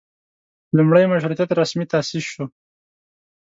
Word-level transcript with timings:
لومړۍ 0.77 1.03
مشروطیت 1.13 1.49
رسمي 1.61 1.85
تاسیس 1.91 2.25
شو. 2.33 2.45